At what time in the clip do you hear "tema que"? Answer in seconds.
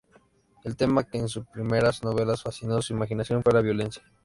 0.77-1.19